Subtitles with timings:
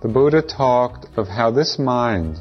[0.00, 2.38] The Buddha talked of how this mind,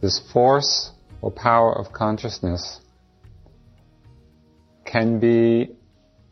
[0.00, 2.80] this force or power of consciousness,
[4.84, 5.70] can be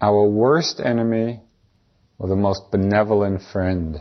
[0.01, 1.40] our worst enemy
[2.21, 4.01] or the most benevolent friend.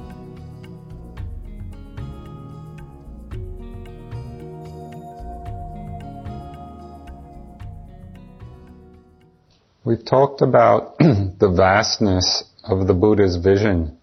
[9.91, 13.97] We've talked about the vastness of the Buddha's vision.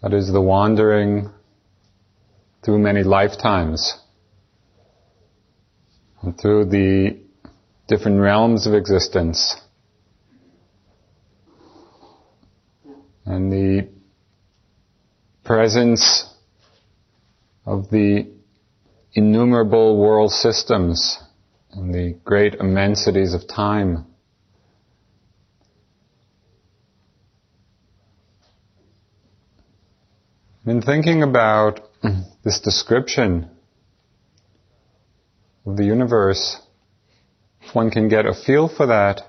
[0.00, 1.28] That is the wandering
[2.64, 3.98] through many lifetimes.
[6.22, 7.20] And through the
[7.86, 9.56] different realms of existence.
[13.26, 13.90] And the
[15.44, 16.32] presence
[17.66, 18.26] of the
[19.12, 21.22] innumerable world systems
[21.72, 24.06] and the great immensities of time.
[30.66, 31.80] In thinking about
[32.44, 33.50] this description
[35.64, 36.60] of the universe,
[37.62, 39.22] if one can get a feel for that,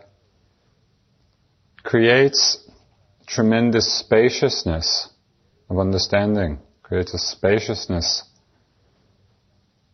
[1.84, 2.70] creates
[3.26, 5.10] tremendous spaciousness
[5.70, 8.24] of understanding, creates a spaciousness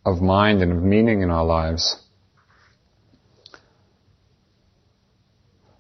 [0.05, 2.01] of mind and of meaning in our lives.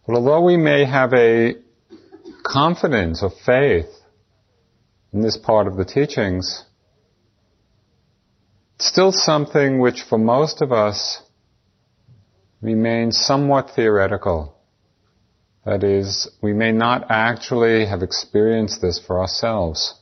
[0.05, 1.55] But although we may have a
[2.43, 3.89] confidence or faith
[5.11, 6.63] in this part of the teachings,
[8.75, 11.21] it's still something which for most of us
[12.61, 14.55] remains somewhat theoretical.
[15.65, 19.95] That is, we may not actually have experienced this for ourselves.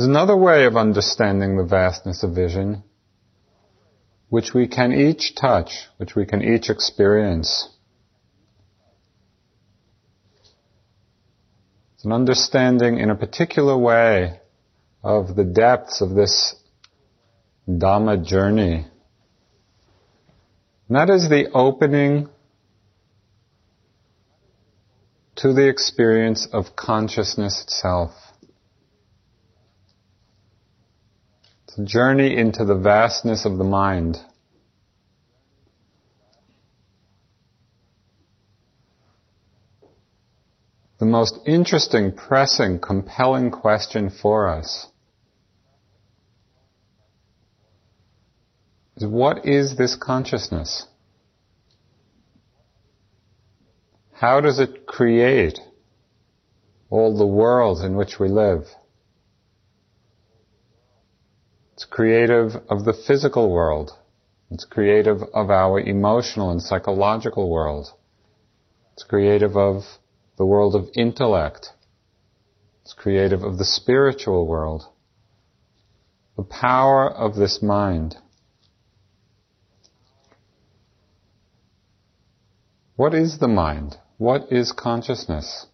[0.00, 2.84] There's another way of understanding the vastness of vision,
[4.30, 7.68] which we can each touch, which we can each experience.
[11.94, 14.40] It's an understanding in a particular way
[15.04, 16.54] of the depths of this
[17.68, 18.86] Dhamma journey.
[20.88, 22.30] And that is the opening
[25.36, 28.12] to the experience of consciousness itself.
[31.84, 34.18] Journey into the vastness of the mind.
[40.98, 44.86] The most interesting, pressing, compelling question for us
[48.96, 50.86] is what is this consciousness?
[54.12, 55.58] How does it create
[56.90, 58.66] all the worlds in which we live?
[61.80, 63.92] It's creative of the physical world.
[64.50, 67.94] It's creative of our emotional and psychological world.
[68.92, 69.84] It's creative of
[70.36, 71.70] the world of intellect.
[72.82, 74.82] It's creative of the spiritual world.
[76.36, 78.14] The power of this mind.
[82.96, 83.96] What is the mind?
[84.18, 85.64] What is consciousness?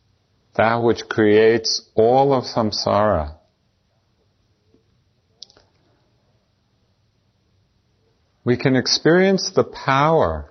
[0.55, 3.39] That which creates all of samsara.
[8.47, 10.49] We can experience the power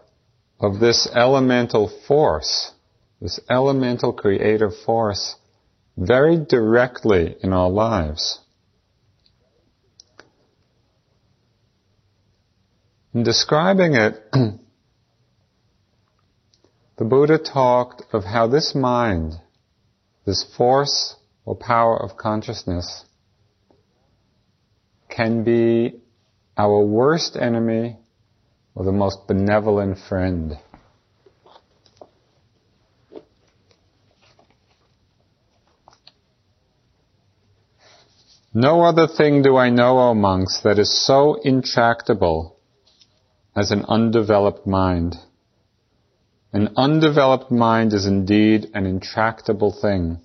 [0.59, 2.73] of this elemental force,
[3.22, 5.38] this elemental creative force,
[5.95, 8.42] very directly in our lives.
[13.13, 14.59] In describing it, the
[17.00, 19.36] Buddha talked of how this mind,
[20.25, 21.15] this force
[21.45, 23.06] or power of consciousness,
[25.07, 26.01] can be
[26.57, 27.98] our worst enemy
[28.74, 30.57] or the most benevolent friend.
[38.54, 42.56] No other thing do I know, O monks, that is so intractable
[43.54, 45.18] as an undeveloped mind.
[46.54, 50.22] An undeveloped mind is indeed an intractable thing.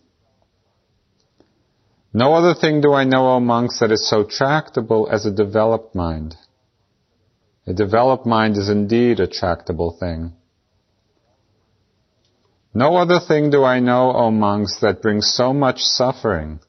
[2.13, 5.95] No other thing do I know, O monks, that is so tractable as a developed
[5.95, 6.37] mind.
[7.67, 10.33] A developed mind is indeed a tractable thing.
[12.75, 16.61] No other thing do I know, O monks, that brings so much suffering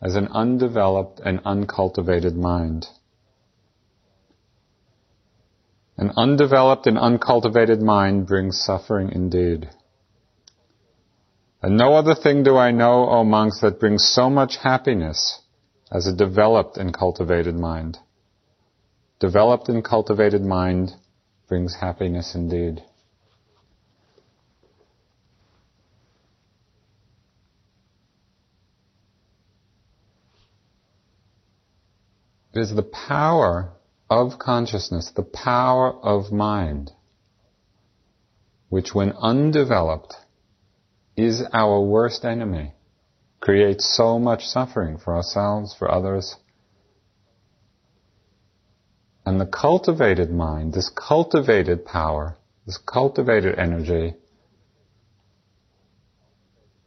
[0.00, 2.86] as an undeveloped and uncultivated mind.
[5.96, 9.68] An undeveloped and uncultivated mind brings suffering indeed.
[11.60, 15.40] And no other thing do I know, O monks, that brings so much happiness
[15.90, 17.98] as a developed and cultivated mind.
[19.18, 20.92] Developed and cultivated mind
[21.48, 22.82] brings happiness indeed.
[32.54, 33.72] It is the power
[34.08, 36.92] of consciousness, the power of mind,
[38.68, 40.14] which when undeveloped
[41.18, 42.72] is our worst enemy,
[43.40, 46.36] creates so much suffering for ourselves, for others.
[49.26, 52.36] And the cultivated mind, this cultivated power,
[52.66, 54.14] this cultivated energy,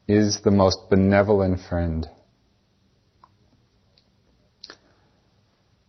[0.08, 2.08] is the most benevolent friend.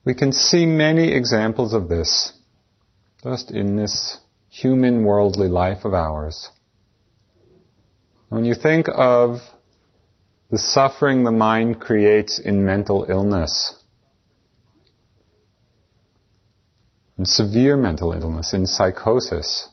[0.05, 2.33] We can see many examples of this
[3.23, 4.19] just in this
[4.49, 6.51] human worldly life of ours.
[8.33, 9.43] When you think of
[10.51, 13.75] the suffering the mind creates in mental illness,
[17.19, 19.69] in severe mental illness, in psychosis,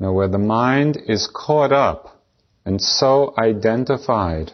[0.00, 2.24] know, where the mind is caught up
[2.64, 4.50] and so identified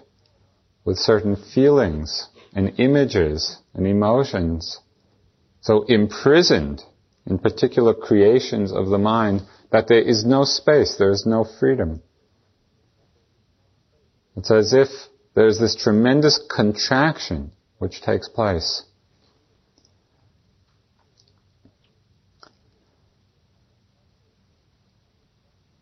[0.84, 4.80] with certain feelings and images and emotions,
[5.62, 6.82] so imprisoned
[7.24, 9.40] in particular creations of the mind
[9.72, 12.02] that there is no space, there is no freedom.
[14.38, 14.88] It's as if
[15.34, 18.84] there's this tremendous contraction which takes place.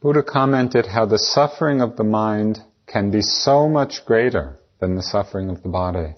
[0.01, 5.03] Buddha commented how the suffering of the mind can be so much greater than the
[5.03, 6.15] suffering of the body.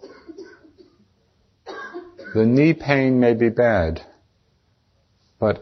[2.34, 4.02] The knee pain may be bad,
[5.40, 5.58] but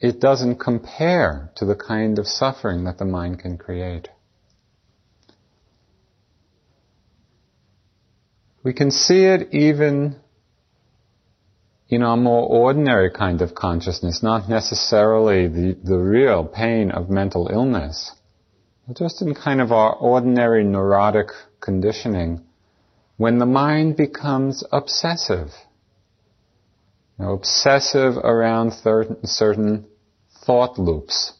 [0.00, 4.08] it doesn't compare to the kind of suffering that the mind can create.
[8.62, 10.16] We can see it even
[11.88, 17.48] in our more ordinary kind of consciousness, not necessarily the, the real pain of mental
[17.52, 18.12] illness,
[18.86, 21.26] but just in kind of our ordinary neurotic
[21.60, 22.44] conditioning,
[23.16, 25.48] when the mind becomes obsessive.
[27.18, 29.86] You know, obsessive around certain, certain
[30.46, 31.34] thought loops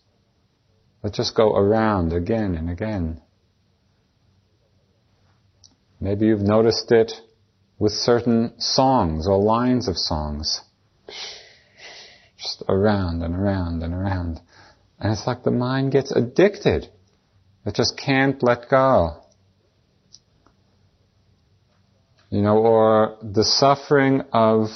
[1.03, 3.21] that just go around again and again.
[6.03, 7.13] Maybe you've noticed it
[7.79, 10.61] with certain songs or lines of songs.
[12.37, 14.41] Just around and around and around.
[14.99, 16.89] And it's like the mind gets addicted.
[17.65, 19.23] It just can't let go.
[22.31, 24.71] You know, or the suffering of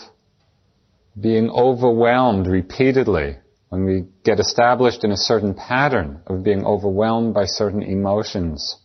[1.21, 3.39] being overwhelmed repeatedly
[3.71, 8.77] when we get established in a certain pattern of being overwhelmed by certain emotions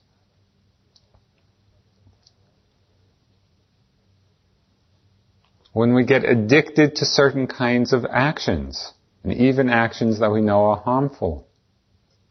[5.73, 10.65] when we get addicted to certain kinds of actions, and even actions that we know
[10.65, 11.47] are harmful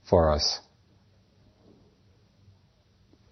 [0.09, 0.61] for us.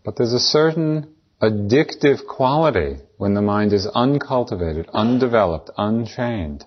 [0.04, 6.64] But there's a certain addictive quality when the mind is uncultivated, undeveloped, untrained.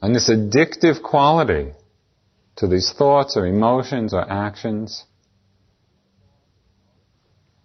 [0.00, 1.72] And this addictive quality
[2.56, 5.04] to these thoughts or emotions or actions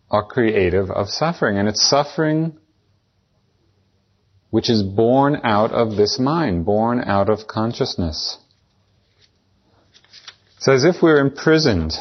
[0.10, 1.58] are creative of suffering.
[1.58, 2.58] And it's suffering
[4.52, 8.38] which is born out of this mind, born out of consciousness.
[10.58, 11.94] It's as if we're imprisoned.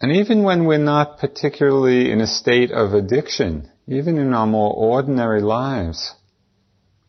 [0.00, 4.72] And even when we're not particularly in a state of addiction, even in our more
[4.72, 6.14] ordinary lives,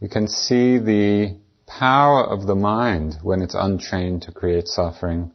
[0.02, 5.32] we can see the power of the mind when it's untrained to create suffering.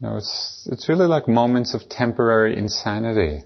[0.00, 3.44] No, it's, it's really like moments of temporary insanity.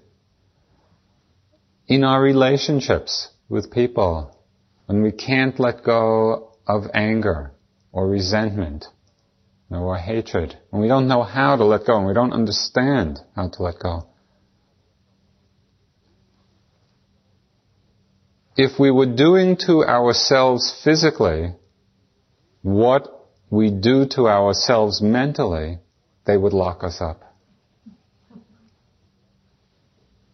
[1.89, 4.39] In our relationships with people,
[4.87, 7.53] when we can't let go of anger
[7.91, 8.87] or resentment
[9.69, 13.49] or hatred, when we don't know how to let go and we don't understand how
[13.49, 14.07] to let go.
[18.57, 21.55] If we were doing to ourselves physically
[22.63, 23.09] what
[23.51, 25.81] we do to ourselves mentally,
[26.27, 27.23] they would lock us up.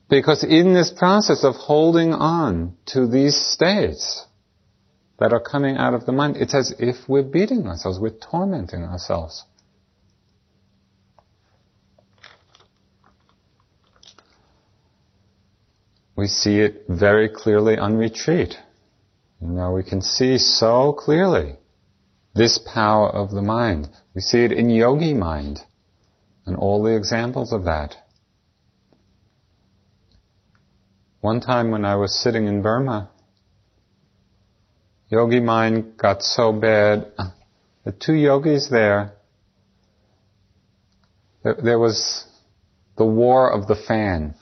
[0.08, 4.26] Because in this process of holding on to these states
[5.20, 8.82] that are coming out of the mind, it's as if we're beating ourselves, we're tormenting
[8.82, 9.44] ourselves.
[16.16, 18.56] We see it very clearly on retreat.
[19.40, 21.54] Know, we can see so clearly
[22.34, 23.88] this power of the mind.
[24.14, 25.60] We see it in yogi mind
[26.50, 27.94] and all the examples of that.
[31.20, 33.08] One time when I was sitting in Burma,
[35.08, 37.12] yogi mind got so bad,
[37.84, 39.12] the two yogis there,
[41.44, 42.26] there was
[42.98, 44.34] the war of the fan.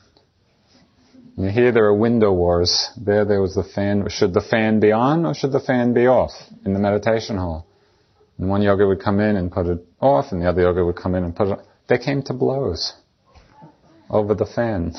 [1.36, 2.88] And here there are window wars.
[2.96, 4.08] There there was the fan.
[4.08, 6.32] Should the fan be on or should the fan be off
[6.64, 7.66] in the meditation hall?
[8.38, 10.96] And one yogi would come in and put it off, and the other yogi would
[10.96, 11.67] come in and put it on.
[11.88, 12.94] They came to blows
[14.10, 14.94] over the fan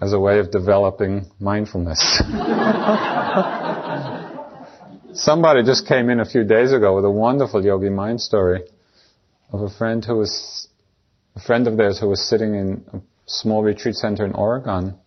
[0.00, 2.00] as a way of developing mindfulness.
[5.14, 8.64] Somebody just came in a few days ago with a wonderful yogi mind story
[9.52, 10.68] of a friend who was,
[11.36, 14.98] a friend of theirs who was sitting in a small retreat center in Oregon,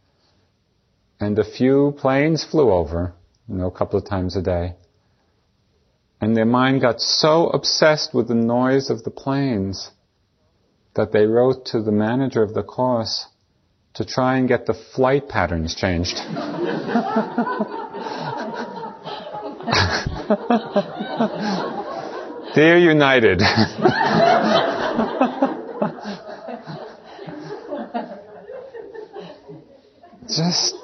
[1.19, 3.13] and a few planes flew over,
[3.47, 4.75] you know, a couple of times a day.
[6.21, 9.91] And their mind got so obsessed with the noise of the planes
[10.95, 13.27] that they wrote to the manager of the course
[13.95, 16.15] to try and get the flight patterns changed.
[22.55, 23.39] Dear United.
[30.27, 30.75] Just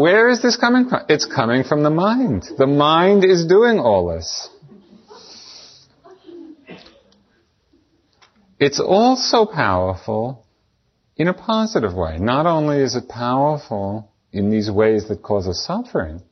[0.00, 1.04] where is this coming from?
[1.08, 2.44] It's coming from the mind.
[2.56, 4.48] The mind is doing all this.
[8.58, 10.46] It's also powerful
[11.16, 12.18] in a positive way.
[12.18, 16.22] Not only is it powerful in these ways that cause us suffering,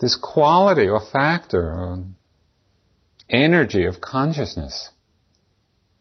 [0.00, 2.04] this quality or factor or
[3.30, 4.90] energy of consciousness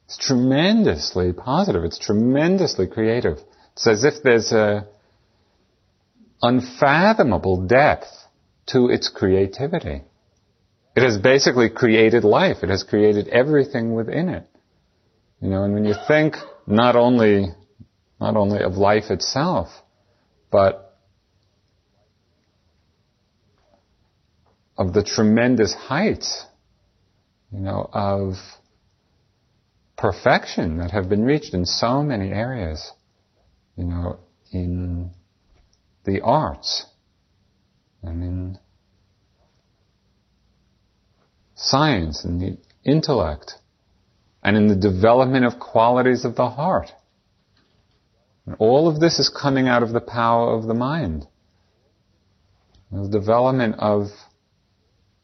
[0.09, 1.83] is tremendously positive.
[1.83, 3.39] It's tremendously creative.
[3.75, 4.87] It's as if there's a
[6.41, 8.07] unfathomable depth
[8.67, 10.03] to its creativity.
[10.95, 12.57] It has basically created life.
[12.63, 14.47] It has created everything within it.
[15.41, 17.47] You know, and when you think not only,
[18.19, 19.67] not only of life itself,
[20.51, 20.97] but
[24.77, 26.45] of the tremendous heights,
[27.51, 28.35] you know, of
[29.97, 32.91] perfection that have been reached in so many areas
[33.75, 34.19] you know,
[34.51, 35.11] in
[36.05, 36.85] the arts
[38.01, 38.59] and in
[41.55, 43.55] science and the intellect
[44.43, 46.91] and in the development of qualities of the heart.
[48.45, 51.27] And all of this is coming out of the power of the mind.
[52.91, 54.07] The development of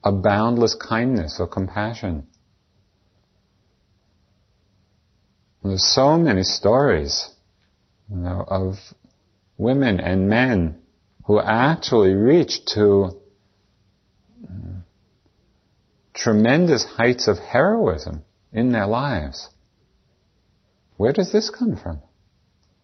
[0.04, 2.28] a boundless kindness or compassion.
[5.62, 7.30] And there's so many stories
[8.12, 8.76] you know, of
[9.58, 10.82] women and men
[11.26, 13.22] who actually reach to
[14.44, 14.82] uh,
[16.14, 19.50] tremendous heights of heroism in their lives.
[20.98, 22.02] Where does this come from?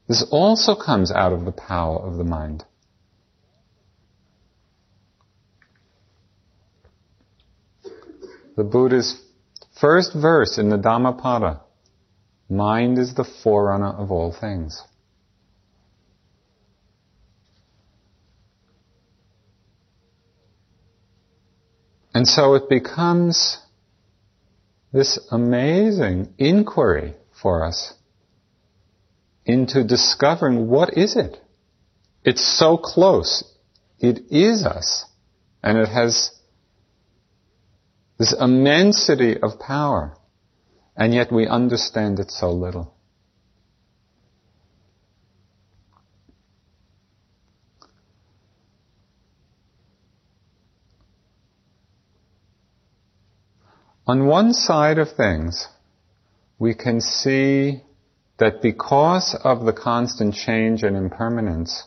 [0.07, 2.63] This also comes out of the power of the mind.
[8.55, 9.21] The Buddha's
[9.79, 11.61] first verse in the Dhammapada,
[12.49, 14.81] mind is the forerunner of all things.
[22.17, 23.59] And so it becomes
[24.91, 27.93] this amazing inquiry for us
[29.45, 31.37] into discovering what is it?
[32.23, 33.43] It's so close.
[33.99, 35.05] It is us.
[35.61, 36.31] And it has
[38.17, 40.17] this immensity of power.
[40.95, 42.96] And yet we understand it so little.
[54.07, 55.67] On one side of things,
[56.57, 57.83] we can see
[58.39, 61.83] that because of the constant change and impermanence,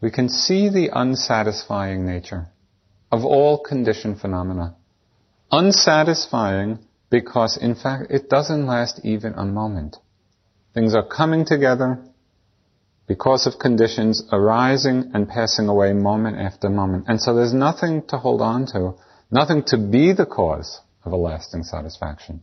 [0.00, 2.46] we can see the unsatisfying nature
[3.12, 4.76] of all conditioned phenomena.
[5.50, 6.78] Unsatisfying
[7.10, 9.96] because in fact it doesn't last even a moment.
[10.72, 11.98] Things are coming together
[13.06, 17.06] because of conditions arising and passing away moment after moment.
[17.08, 18.94] And so there's nothing to hold on to,
[19.30, 22.42] nothing to be the cause of a lasting satisfaction.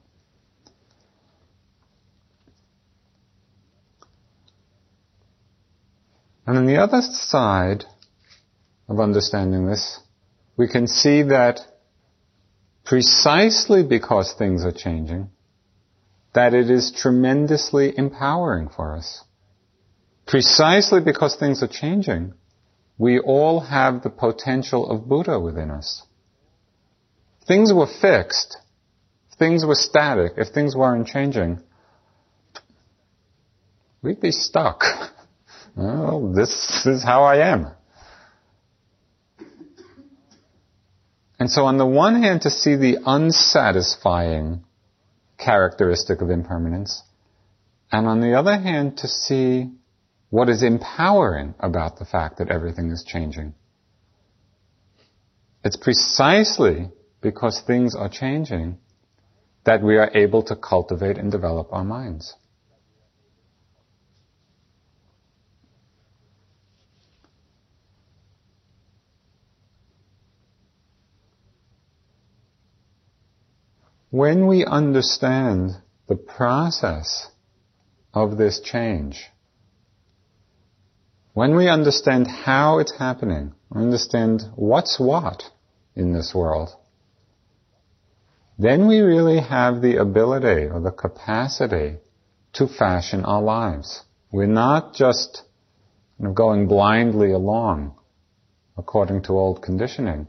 [6.47, 7.85] And on the other side
[8.87, 9.99] of understanding this,
[10.57, 11.59] we can see that
[12.85, 15.29] precisely because things are changing,
[16.33, 19.23] that it is tremendously empowering for us.
[20.27, 22.33] Precisely because things are changing,
[22.97, 26.03] we all have the potential of Buddha within us.
[27.47, 28.57] Things were fixed.
[29.37, 30.33] Things were static.
[30.37, 31.61] If things weren't changing,
[34.01, 34.83] we'd be stuck.
[35.75, 37.71] well, this is how I am.
[41.37, 44.63] And so on the one hand, to see the unsatisfying
[45.37, 47.03] characteristic of impermanence,
[47.91, 49.69] and on the other hand, to see
[50.29, 53.53] what is empowering about the fact that everything is changing.
[55.63, 56.89] It's precisely
[57.25, 58.77] because things are changing
[59.63, 62.35] that we are able to cultivate and develop our minds.
[74.11, 75.71] When we understand
[76.07, 77.31] the process
[78.13, 79.31] of this change,
[81.33, 85.41] when we understand how it's happening, understand what's what
[85.95, 86.69] in this world,
[88.57, 91.97] then we really have the ability or the capacity
[92.53, 94.03] to fashion our lives.
[94.31, 95.43] We're not just
[96.33, 97.95] going blindly along
[98.77, 100.27] according to old conditioning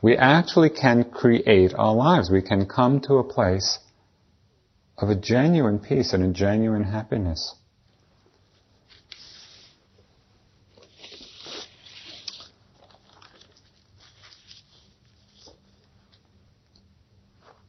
[0.00, 2.30] we actually can create our lives.
[2.30, 3.78] We can come to a place
[4.96, 7.54] of a genuine peace and a genuine happiness.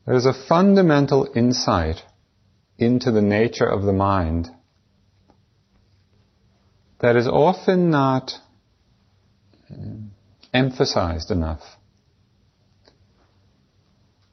[0.09, 2.01] There's a fundamental insight
[2.79, 4.49] into the nature of the mind
[6.99, 8.31] that is often not
[9.71, 9.75] uh,
[10.51, 11.61] emphasized enough.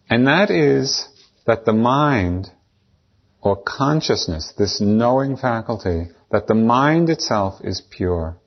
[0.09, 1.07] And that is
[1.47, 2.51] that the mind
[3.43, 8.39] or consciousness, this knowing faculty, that the mind itself is pure.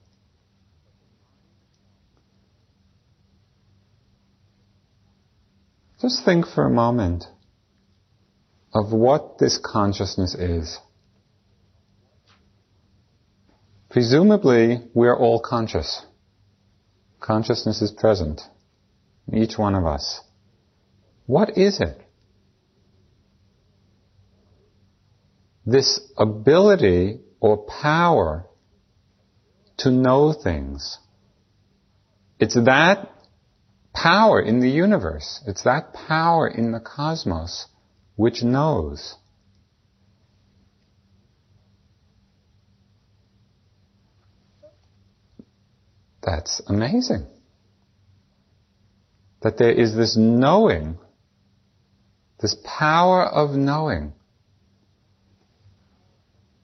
[6.02, 7.26] Just think for a moment
[8.74, 10.80] of what this consciousness is.
[13.90, 16.06] Presumably, we're all conscious.
[17.20, 18.42] Consciousness is present
[19.28, 20.22] in each one of us.
[21.26, 22.00] What is it?
[25.66, 28.46] This ability or power
[29.80, 30.98] to know things.
[32.40, 33.12] It's that
[34.02, 35.42] power in the universe.
[35.48, 37.68] It's that power in the cosmos
[38.16, 39.16] which knows.
[46.22, 47.26] That's amazing.
[49.42, 50.98] That there is this knowing
[52.40, 54.14] this power of knowing,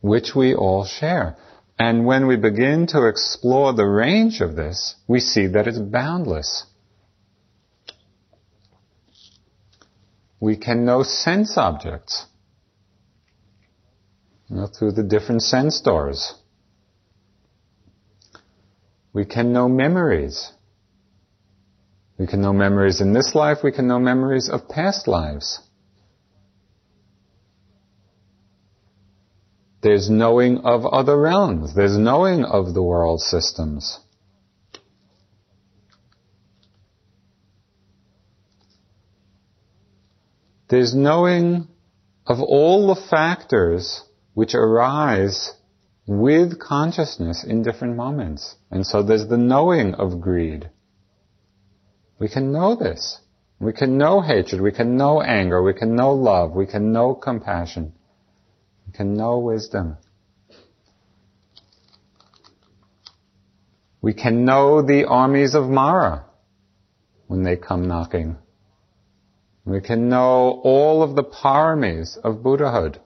[0.01, 1.35] which we all share.
[1.77, 6.65] And when we begin to explore the range of this, we see that it's boundless.
[10.39, 12.25] We can know sense objects
[14.49, 16.35] you know, through the different sense doors.
[19.13, 20.51] We can know memories.
[22.17, 25.61] We can know memories in this life, we can know memories of past lives.
[29.81, 31.75] There's knowing of other realms.
[31.75, 33.99] There's knowing of the world systems.
[40.69, 41.67] There's knowing
[42.25, 45.53] of all the factors which arise
[46.07, 48.55] with consciousness in different moments.
[48.71, 50.69] And so there's the knowing of greed.
[52.19, 53.19] We can know this.
[53.59, 54.61] We can know hatred.
[54.61, 55.61] We can know anger.
[55.61, 56.51] We can know love.
[56.51, 57.93] We can know compassion
[58.85, 59.97] We can know wisdom.
[64.01, 66.25] We can know the armies of Mara
[67.27, 68.37] when they come knocking.
[69.65, 72.99] We can know all of the paramis of Buddhahood.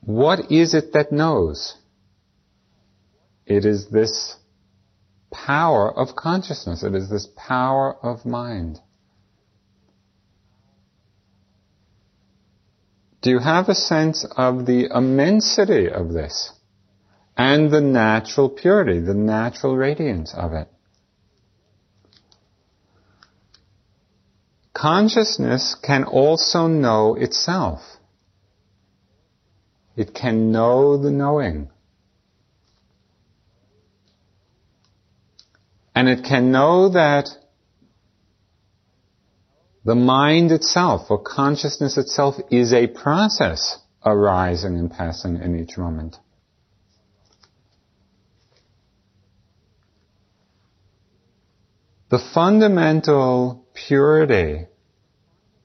[0.00, 1.76] What is it that knows?
[3.46, 4.36] It is this
[5.30, 6.82] power of consciousness.
[6.82, 8.80] It is this power of mind.
[13.20, 16.52] Do you have a sense of the immensity of this?
[17.36, 20.68] And the natural purity, the natural radiance of it?
[24.78, 27.80] Consciousness can also know itself.
[29.96, 31.70] It can know the knowing.
[35.96, 37.28] And it can know that
[39.84, 46.14] the mind itself, or consciousness itself, is a process arising and passing in each moment.
[52.10, 54.67] The fundamental purity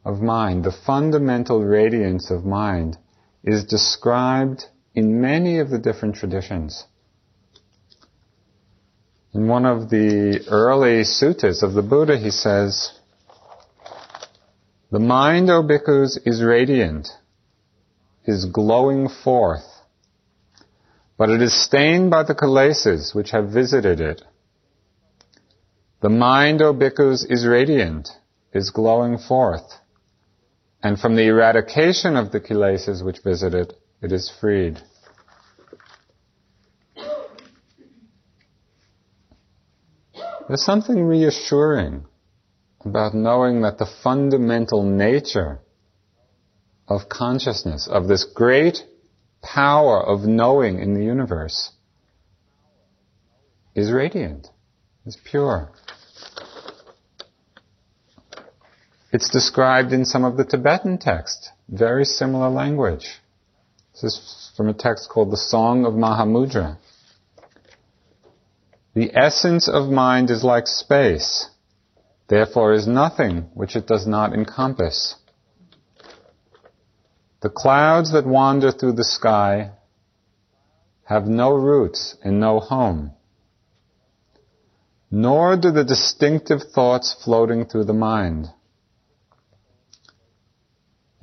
[0.05, 2.97] of mind, the fundamental radiance of mind,
[3.43, 6.85] is described in many of the different traditions.
[9.33, 12.91] In one of the early suttas of the Buddha, he says,
[14.91, 17.09] The mind, O bhikkhus, is radiant,
[18.25, 19.65] is glowing forth,
[21.17, 24.21] but it is stained by the kilesas which have visited it.
[26.01, 28.09] The mind, O bhikkhus, is radiant,
[28.53, 29.79] is glowing forth,
[30.83, 34.77] and from the eradication of the kilesas which visit it, it is freed.
[40.49, 42.05] There's something reassuring
[42.83, 45.61] about knowing that the fundamental nature
[46.89, 48.83] of consciousness, of this great
[49.41, 51.71] power of knowing in the universe,
[53.73, 54.49] is radiant,
[55.05, 55.71] is pure.
[59.13, 63.21] It's described in some of the Tibetan texts, very similar language.
[63.93, 66.77] This is from a text called the Song of Mahamudra.
[68.95, 71.47] The essence of mind is like space,
[72.27, 75.15] therefore is nothing which it does not encompass.
[77.41, 79.73] The clouds that wander through the sky
[81.03, 83.11] have no roots and no home,
[85.11, 88.49] nor do the distinctive thoughts floating through the mind.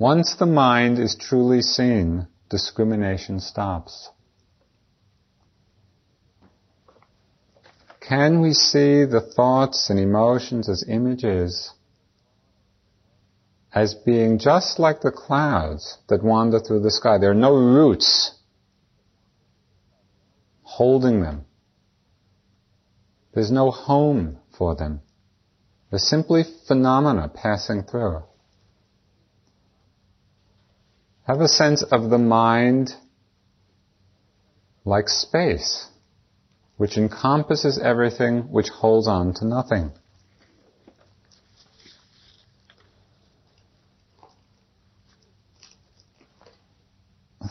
[0.01, 4.09] Once the mind is truly seen, discrimination stops.
[7.99, 11.71] Can we see the thoughts and emotions as images
[13.71, 17.19] as being just like the clouds that wander through the sky?
[17.19, 18.33] There are no roots
[20.63, 21.45] holding them.
[23.35, 25.01] There's no home for them.
[25.91, 28.23] They're simply phenomena passing through.
[31.27, 32.95] Have a sense of the mind
[34.83, 35.87] like space
[36.77, 39.91] which encompasses everything, which holds on to nothing.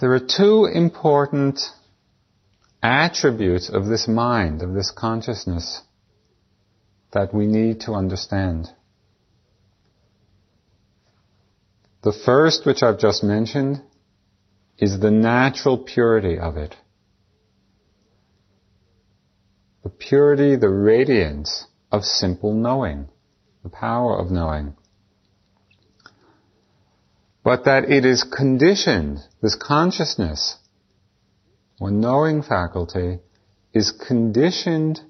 [0.01, 1.61] There are two important
[2.83, 5.83] attributes of this mind, of this consciousness,
[7.13, 8.69] that we need to understand.
[12.03, 13.83] The first, which I've just mentioned,
[14.79, 16.75] is the natural purity of it
[19.83, 23.09] the purity, the radiance of simple knowing,
[23.63, 24.77] the power of knowing.
[27.43, 30.59] But that it is conditioned, this consciousness,
[31.81, 33.21] or knowing faculty,
[33.73, 35.01] is conditioned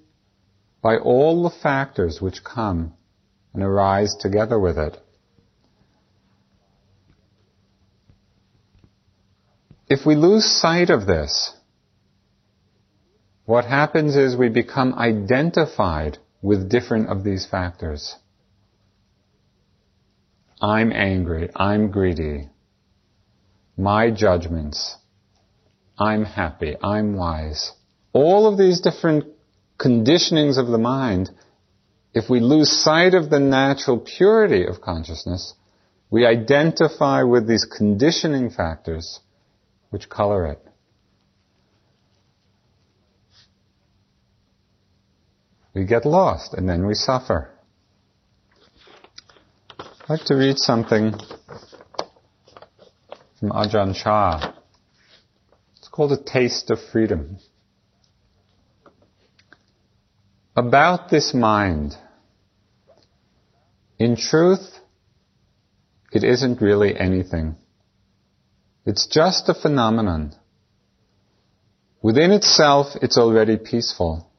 [0.80, 2.94] by all the factors which come
[3.52, 4.96] and arise together with it.
[9.90, 11.52] If we lose sight of this,
[13.44, 18.14] what happens is we become identified with different of these factors.
[20.62, 21.50] I'm angry.
[21.56, 22.50] I'm greedy.
[23.76, 24.96] My judgments.
[25.98, 26.76] I'm happy.
[26.80, 27.72] I'm wise.
[28.12, 29.24] All of these different
[29.76, 31.30] conditionings of the mind,
[32.14, 35.54] if we lose sight of the natural purity of consciousness,
[36.10, 39.18] we identify with these conditioning factors
[39.90, 40.70] which color it.
[45.74, 47.50] we get lost and then we suffer.
[49.78, 51.14] I'd like to read something
[53.38, 54.54] from Ajahn Chah.
[55.78, 57.38] It's called A Taste of Freedom.
[60.56, 61.94] About this mind.
[63.98, 64.80] In truth,
[66.12, 67.56] it isn't really anything.
[68.86, 70.34] It's just a phenomenon.
[72.02, 74.30] Within itself, it's already peaceful.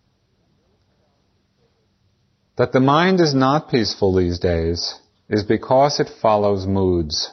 [2.58, 4.95] That the mind is not peaceful these days
[5.30, 7.32] is because it follows moods.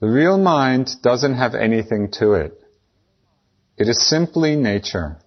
[0.00, 2.60] The real mind doesn't have anything to it.
[3.78, 5.18] It is simply nature.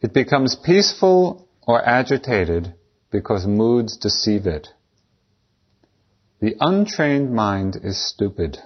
[0.00, 2.74] It becomes peaceful or agitated
[3.10, 4.68] because moods deceive it.
[6.40, 8.58] The untrained mind is stupid.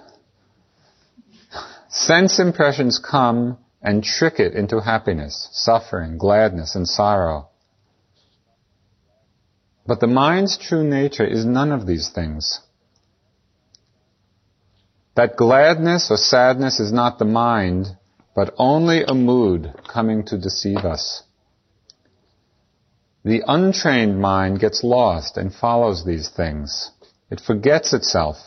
[1.91, 7.49] Sense impressions come and trick it into happiness, suffering, gladness, and sorrow.
[9.85, 12.61] But the mind's true nature is none of these things.
[15.15, 17.97] That gladness or sadness is not the mind,
[18.33, 21.23] but only a mood coming to deceive us.
[23.25, 26.91] The untrained mind gets lost and follows these things.
[27.29, 28.37] It forgets itself.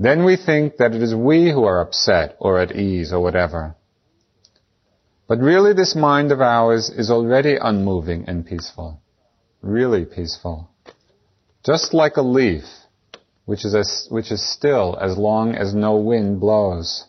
[0.00, 3.76] Then we think that it is we who are upset or at ease or whatever.
[5.28, 9.02] But really this mind of ours is already unmoving and peaceful.
[9.60, 10.70] Really peaceful.
[11.66, 12.64] Just like a leaf,
[13.44, 17.04] which is, as, which is still as long as no wind blows.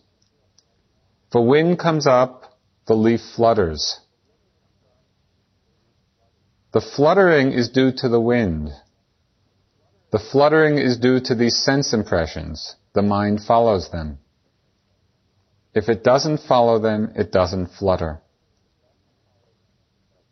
[1.33, 4.01] If wind comes up, the leaf flutters.
[6.73, 8.71] The fluttering is due to the wind.
[10.11, 12.75] The fluttering is due to these sense impressions.
[12.93, 14.19] The mind follows them.
[15.73, 18.21] If it doesn't follow them, it doesn't flutter.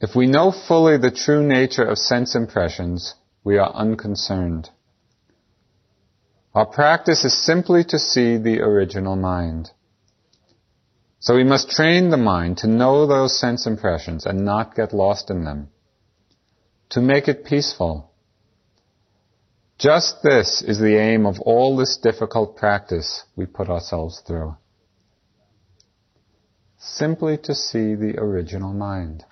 [0.01, 4.69] If we know fully the true nature of sense impressions, we are unconcerned.
[6.53, 9.71] Our practice is simply to see the original mind.
[11.19, 15.29] So we must train the mind to know those sense impressions and not get lost
[15.29, 15.69] in them
[16.89, 18.11] to make it peaceful.
[19.79, 24.57] Just this is the aim of all this difficult practice we put ourselves through.
[26.77, 29.23] Simply to see the original mind.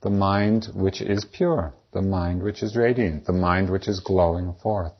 [0.00, 4.54] The mind which is pure, the mind which is radiant, the mind which is glowing
[4.62, 4.94] forth.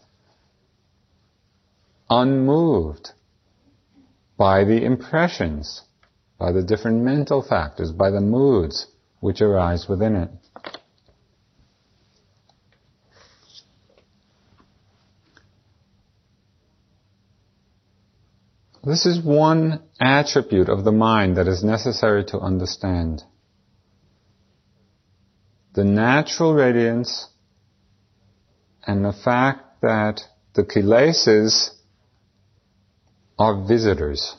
[2.11, 3.12] Unmoved
[4.37, 5.81] by the impressions,
[6.38, 8.87] by the different mental factors, by the moods
[9.20, 10.31] which arise within it.
[18.87, 23.25] This is one attribute of the mind that is necessary to understand.
[25.75, 27.29] The natural radiance
[28.87, 30.20] and the fact that
[30.55, 31.70] the kilesas
[33.37, 34.37] are visitors.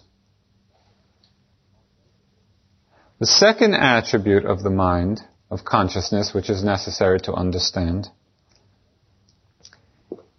[3.20, 5.20] The second attribute of the mind,
[5.52, 8.08] of consciousness, which is necessary to understand,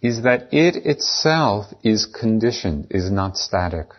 [0.01, 3.89] is that it itself is conditioned, is not static.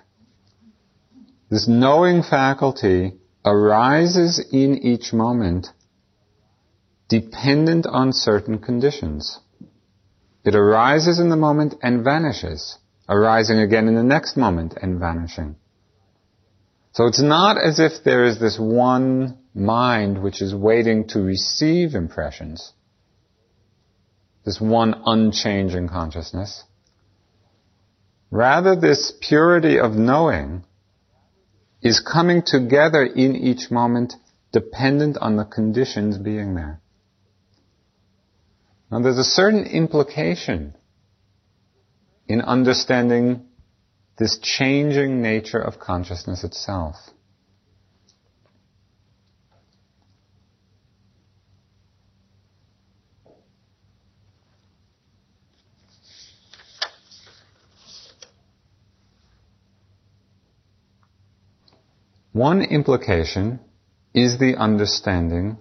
[1.50, 5.68] This knowing faculty arises in each moment
[7.08, 9.40] dependent on certain conditions.
[10.44, 15.56] It arises in the moment and vanishes, arising again in the next moment and vanishing.
[16.92, 21.94] So it's not as if there is this one mind which is waiting to receive
[21.94, 22.72] impressions
[24.50, 26.64] this one unchanging consciousness.
[28.32, 30.64] Rather, this purity of knowing
[31.82, 34.14] is coming together in each moment
[34.50, 36.80] dependent on the conditions being there.
[38.90, 40.74] Now there's a certain implication
[42.26, 43.46] in understanding
[44.18, 46.96] this changing nature of consciousness itself.
[62.32, 63.60] One implication
[64.14, 65.58] is the understanding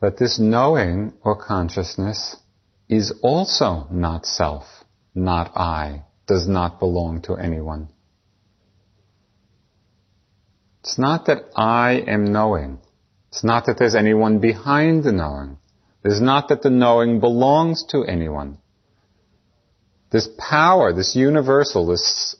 [0.00, 2.36] that this knowing or consciousness
[2.88, 4.64] is also not self,
[5.14, 7.88] not I, does not belong to anyone.
[10.80, 12.78] It's not that I am knowing.
[13.28, 15.58] It's not that there's anyone behind the knowing.
[16.04, 18.58] It's not that the knowing belongs to anyone.
[20.10, 22.36] This power, this universal, this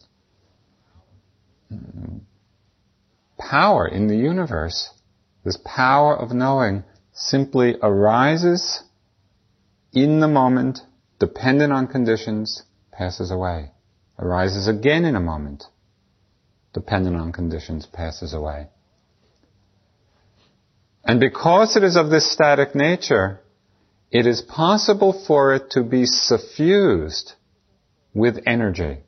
[3.38, 4.90] power in the universe,
[5.44, 8.82] this power of knowing, simply arises
[9.92, 10.80] in the moment,
[11.18, 13.70] dependent on conditions, passes away.
[14.18, 15.64] Arises again in a moment,
[16.74, 18.66] dependent on conditions, passes away.
[21.04, 23.40] And because it is of this static nature,
[24.10, 27.34] it is possible for it to be suffused
[28.12, 28.98] with energy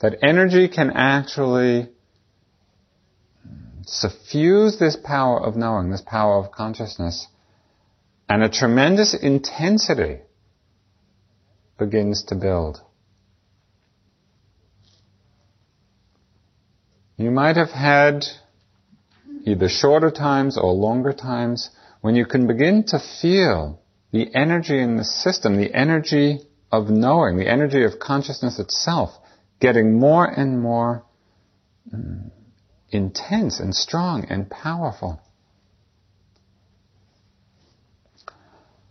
[0.00, 1.88] that energy can actually
[3.86, 7.26] suffuse this power of knowing, this power of consciousness,
[8.28, 10.18] and a tremendous intensity
[11.78, 12.80] begins to build.
[17.16, 18.24] You might have had
[19.44, 23.80] either shorter times or longer times when you can begin to feel
[24.12, 29.10] the energy in the system, the energy of knowing, the energy of consciousness itself,
[29.60, 31.04] getting more and more
[31.92, 32.30] um,
[32.90, 35.20] intense and strong and powerful.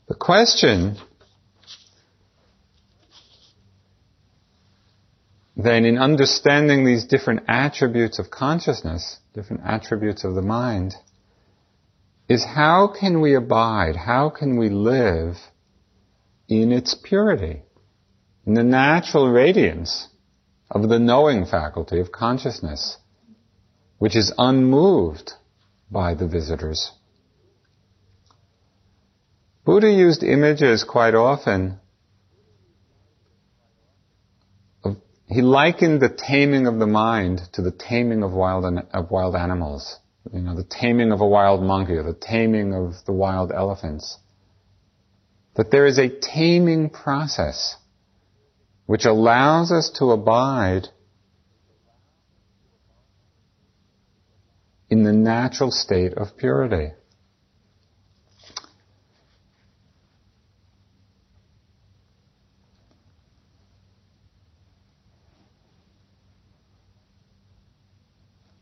[0.08, 0.98] The question
[5.58, 10.94] then in understanding these different attributes of consciousness, different attributes of the mind,
[12.30, 15.36] is how can we abide, how can we live
[16.48, 17.64] in its purity,
[18.46, 20.08] in the natural radiance
[20.70, 22.98] of the knowing faculty of consciousness,
[23.98, 25.34] which is unmoved
[25.90, 26.92] by the visitors.
[29.66, 31.80] Buddha used images quite often.
[35.30, 39.98] he likened the taming of the mind to the taming of wild, of wild animals.
[40.32, 44.18] You know, the taming of a wild monkey or the taming of the wild elephants.
[45.56, 47.76] That there is a taming process
[48.88, 50.88] which allows us to abide
[54.90, 56.94] in the natural state of purity.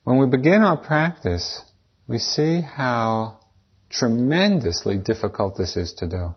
[0.03, 1.61] When we begin our practice,
[2.07, 3.39] we see how
[3.89, 6.35] tremendously difficult this is to do.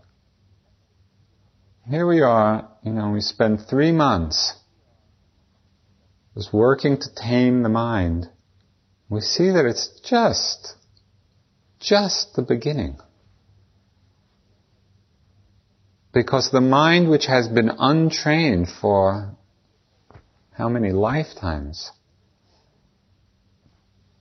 [1.88, 4.54] Here we are, you know, we spend three months
[6.34, 8.28] just working to tame the mind.
[9.08, 10.74] We see that it's just,
[11.80, 12.98] just the beginning.
[16.12, 19.34] Because the mind which has been untrained for
[20.52, 21.90] how many lifetimes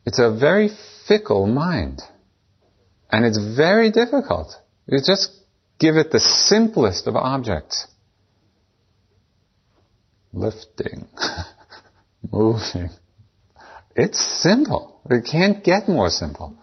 [0.05, 0.69] it's a very
[1.05, 2.01] fickle mind.
[3.11, 4.55] And it's very difficult.
[4.85, 5.36] You just
[5.79, 7.87] give it the simplest of objects.
[10.33, 11.07] Lifting,
[12.31, 12.89] moving.
[13.95, 15.01] It's simple.
[15.09, 16.57] It can't get more simple.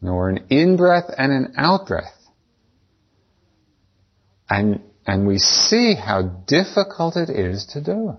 [0.00, 2.14] Nor an in-breath and an out-breath.
[4.48, 8.16] And, and we see how difficult it is to do.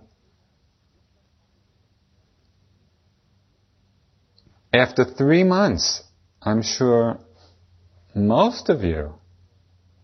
[4.73, 6.03] After three months,
[6.41, 7.19] I'm sure
[8.13, 9.15] most of you,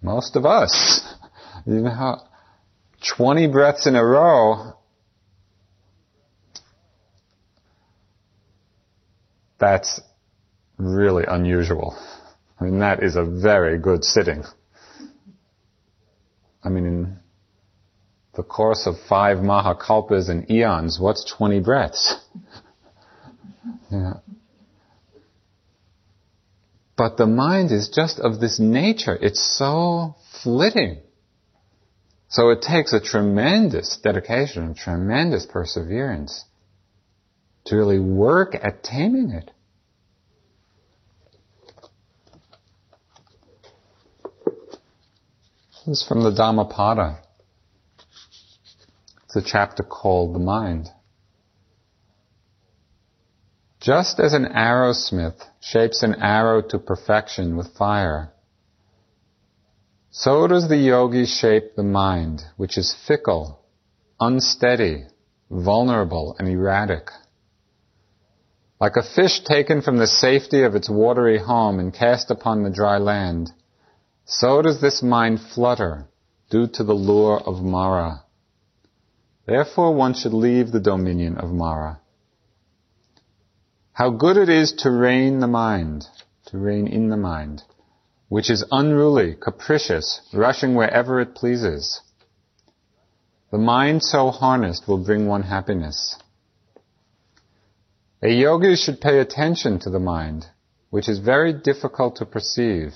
[0.06, 1.14] most of us,
[1.66, 2.22] you know
[3.18, 4.74] 20 breaths in a row,
[9.60, 10.02] that's
[10.78, 11.98] really unusual.
[12.60, 14.44] I mean, that is a very good sitting.
[16.64, 17.20] I mean, in
[18.36, 22.16] the course of five Mahakalpas and eons, what's 20 breaths?
[23.92, 24.16] Yeah.
[26.98, 29.18] But the mind is just of this nature.
[29.22, 31.00] It's so flitting.
[32.30, 36.46] So it takes a tremendous dedication, a tremendous perseverance
[37.66, 39.52] to really work at taming it.
[45.86, 47.20] This is from the Dhammapada.
[49.26, 50.90] It's a chapter called The Mind.
[53.86, 58.34] Just as an arrowsmith shapes an arrow to perfection with fire,
[60.10, 63.60] so does the yogi shape the mind, which is fickle,
[64.20, 65.04] unsteady,
[65.52, 67.12] vulnerable, and erratic.
[68.82, 72.72] Like a fish taken from the safety of its watery home and cast upon the
[72.72, 73.52] dry land,
[74.26, 76.08] so does this mind flutter
[76.50, 78.24] due to the lure of Mara.
[79.46, 82.00] Therefore one should leave the dominion of Mara.
[83.96, 86.06] How good it is to rein the mind,
[86.48, 87.64] to rein in the mind,
[88.28, 92.02] which is unruly, capricious, rushing wherever it pleases.
[93.54, 96.18] The mind so harnessed will bring one happiness.
[98.22, 100.48] A yogi should pay attention to the mind,
[100.90, 102.94] which is very difficult to perceive.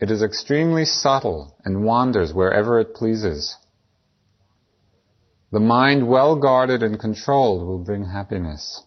[0.00, 3.54] It is extremely subtle and wanders wherever it pleases.
[5.52, 8.85] The mind well guarded and controlled will bring happiness.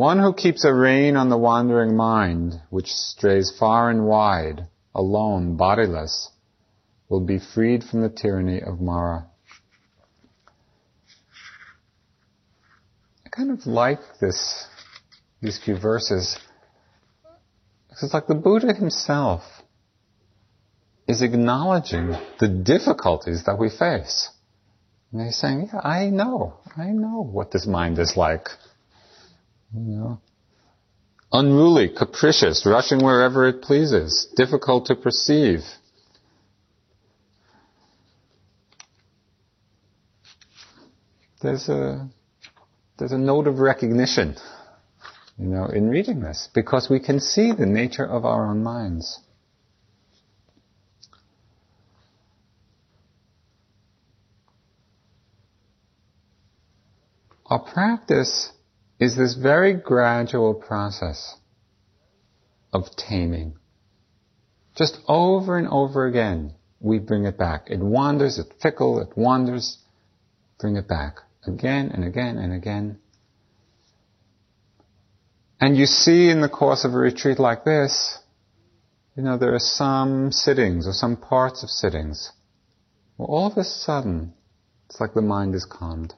[0.00, 5.58] One who keeps a rein on the wandering mind, which strays far and wide, alone,
[5.58, 6.30] bodiless,
[7.10, 9.26] will be freed from the tyranny of Mara.
[13.26, 14.64] I kind of like this,
[15.42, 16.38] these few verses.
[17.90, 19.42] It's like the Buddha himself
[21.06, 24.30] is acknowledging the difficulties that we face.
[25.12, 28.48] And he's saying, yeah, I know, I know what this mind is like.
[29.72, 30.20] You know,
[31.32, 35.60] unruly, capricious, rushing wherever it pleases, difficult to perceive.
[41.40, 42.10] There's a,
[42.98, 44.36] there's a note of recognition,
[45.38, 49.20] you know, in reading this, because we can see the nature of our own minds.
[57.46, 58.52] Our practice
[59.00, 61.36] is this very gradual process
[62.72, 63.54] of taming.
[64.76, 67.68] Just over and over again, we bring it back.
[67.68, 69.78] It wanders, it fickle, it wanders,
[70.58, 72.98] bring it back again and again and again.
[75.60, 78.18] And you see in the course of a retreat like this,
[79.16, 82.32] you know, there are some sittings or some parts of sittings
[83.16, 84.34] where all of a sudden,
[84.88, 86.14] it's like the mind is calmed.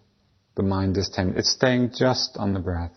[0.54, 1.36] The mind is tamed.
[1.36, 2.92] It's staying just on the breath.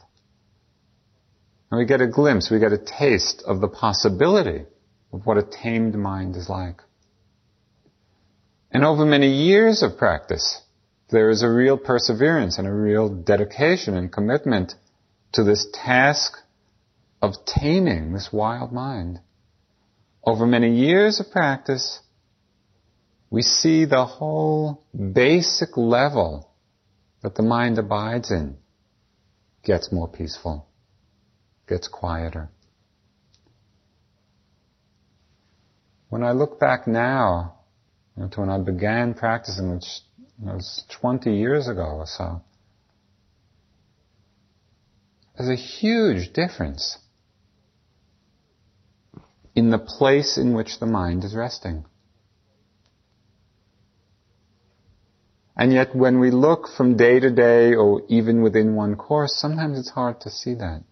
[1.72, 4.66] And we get a glimpse, we get a taste of the possibility
[5.12, 6.82] of what a tamed mind is like.
[8.72, 10.62] And over many years of practice,
[11.10, 14.74] there is a real perseverance and a real dedication and commitment
[15.34, 16.38] to this task
[17.22, 19.20] of taming this wild mind.
[20.24, 22.00] Over many years of practice,
[23.30, 26.50] we see the whole basic level
[27.26, 28.56] that the mind abides in
[29.64, 30.68] gets more peaceful,
[31.68, 32.50] gets quieter.
[36.10, 37.56] When I look back now
[38.16, 40.02] you know, to when I began practicing, which
[40.40, 42.44] was 20 years ago or so.
[45.36, 47.00] There's a huge difference
[49.56, 51.86] in the place in which the mind is resting.
[55.58, 59.80] And yet when we look from day to day or even within one course, sometimes
[59.80, 60.84] it's hard to see that.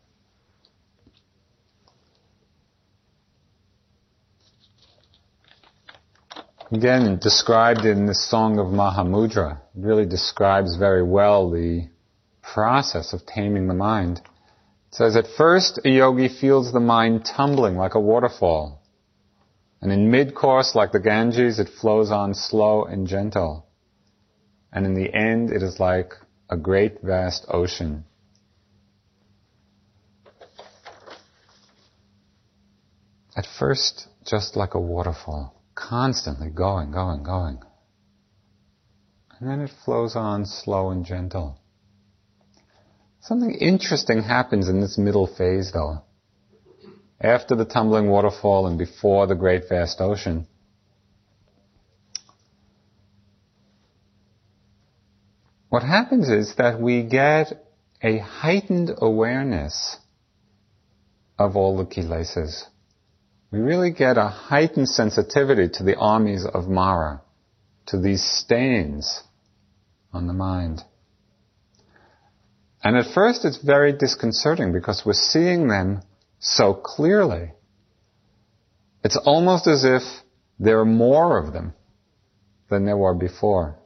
[6.72, 11.88] Again, described in the Song of Mahamudra, really describes very well the
[12.42, 14.22] process of taming the mind.
[14.88, 18.82] It says, at first a yogi feels the mind tumbling like a waterfall.
[19.82, 23.68] And in mid-course, like the Ganges, it flows on slow and gentle.
[24.74, 26.14] And in the end, it is like
[26.50, 28.06] a great vast ocean.
[33.38, 37.60] At first, just like a waterfall constantly going, going, going.
[39.40, 41.60] And then it flows on slow and gentle.
[43.22, 46.02] Something interesting happens in this middle phase though.
[47.20, 50.48] After the tumbling waterfall and before the great vast ocean,
[55.74, 57.52] what happens is that we get
[58.00, 59.98] a heightened awareness
[61.40, 62.66] of all the kilesas
[63.54, 67.22] we really get a heightened sensitivity to the armies of Mara,
[67.86, 69.22] to these stains
[70.12, 70.82] on the mind.
[72.84, 76.02] And at first it's very disconcerting because we're seeing them
[76.40, 77.52] so clearly.
[79.04, 80.02] It's almost as if
[80.58, 81.76] there are more of them
[82.72, 83.78] than there were before.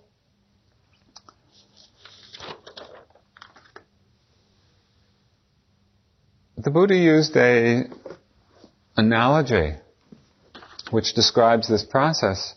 [6.60, 7.84] The Buddha used a
[8.96, 9.76] analogy
[10.90, 12.56] which describes this process.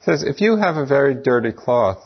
[0.00, 2.04] It says, if you have a very dirty cloth,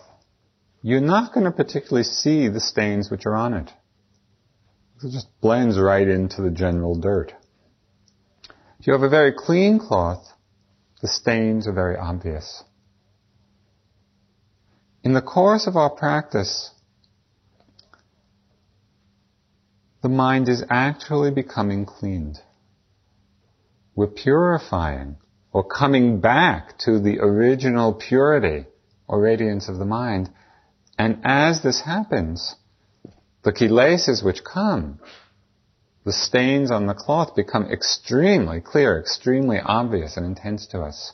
[0.80, 3.70] you're not going to particularly see the stains which are on it.
[5.02, 7.32] It just blends right into the general dirt.
[8.78, 10.24] If you have a very clean cloth,
[11.02, 12.62] the stains are very obvious.
[15.02, 16.70] In the course of our practice,
[20.04, 22.38] the mind is actually becoming cleaned
[23.94, 25.16] we're purifying
[25.52, 28.66] or coming back to the original purity
[29.06, 30.28] or radiance of the mind.
[30.98, 32.56] And as this happens,
[33.44, 34.98] the kilesas which come,
[36.04, 41.12] the stains on the cloth become extremely clear, extremely obvious and intense to us.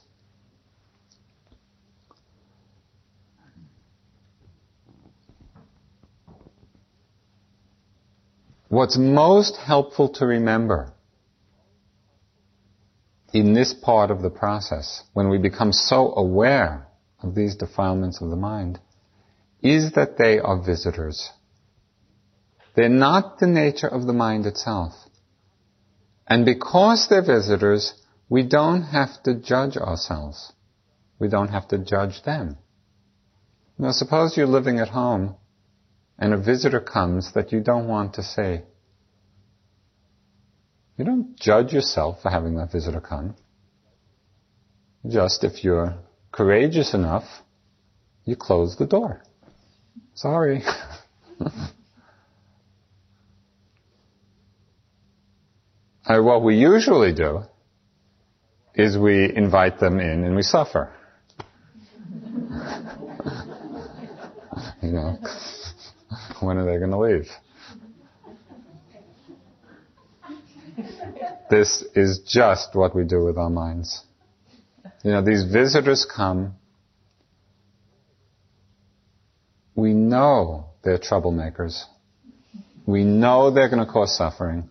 [8.70, 10.92] What's most helpful to remember
[13.32, 16.86] in this part of the process, when we become so aware
[17.20, 18.78] of these defilements of the mind,
[19.60, 21.30] is that they are visitors.
[22.76, 24.92] They're not the nature of the mind itself.
[26.28, 30.52] And because they're visitors, we don't have to judge ourselves.
[31.18, 32.56] We don't have to judge them.
[33.76, 35.34] Now suppose you're living at home
[36.20, 38.60] and a visitor comes that you don't want to see.
[40.98, 43.34] You don't judge yourself for having that visitor come.
[45.08, 45.94] Just if you're
[46.30, 47.24] courageous enough,
[48.26, 49.22] you close the door.
[50.14, 50.62] Sorry.
[56.04, 57.44] uh, what we usually do
[58.74, 60.92] is we invite them in and we suffer.
[64.82, 65.18] you know,
[66.40, 67.28] when are they going to leave?
[71.50, 74.02] This is just what we do with our minds.
[75.02, 76.54] You know, these visitors come.
[79.74, 81.84] We know they're troublemakers.
[82.86, 84.68] We know they're going to cause suffering.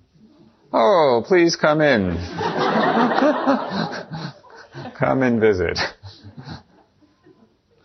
[0.71, 2.15] Oh, please come in.
[4.97, 5.79] come and visit.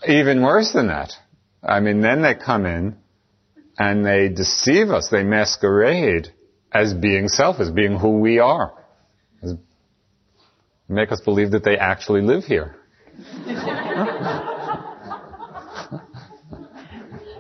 [0.07, 1.13] Even worse than that.
[1.63, 2.97] I mean, then they come in
[3.79, 5.09] and they deceive us.
[5.09, 6.33] They masquerade
[6.73, 8.73] as being self, as being who we are.
[9.43, 9.55] As
[10.89, 12.77] make us believe that they actually live here.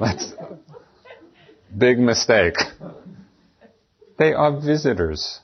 [0.01, 0.32] That's
[1.76, 2.55] big mistake.
[4.18, 5.41] They are visitors.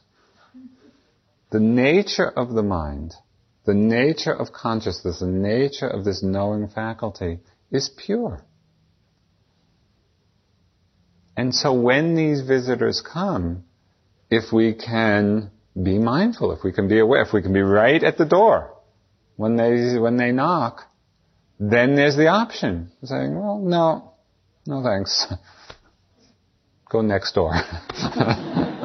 [1.51, 3.15] The nature of the mind,
[3.67, 7.41] the nature of consciousness, the nature of this knowing faculty
[7.73, 8.45] is pure.
[11.41, 13.65] And so when these visitors come,
[14.29, 18.05] if we can be mindful, if we can be aware, if we can be right
[18.05, 18.77] at the door
[19.37, 20.83] when they, when they knock,
[21.59, 24.13] then there's the option saying, well, no,
[24.67, 25.33] no thanks.
[26.91, 27.55] Go next door.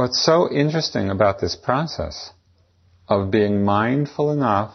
[0.00, 2.30] What's so interesting about this process
[3.06, 4.74] of being mindful enough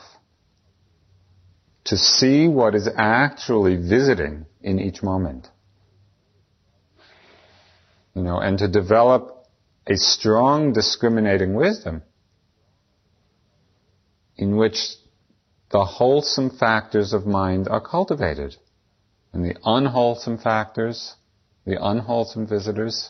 [1.86, 5.48] to see what is actually visiting in each moment.
[8.14, 9.48] You know, and to develop
[9.88, 12.04] a strong discriminating wisdom
[14.38, 14.78] in which
[15.72, 18.58] the wholesome factors of mind are cultivated
[19.34, 21.16] and the unwholesome factors,
[21.66, 23.10] the unwholesome visitors,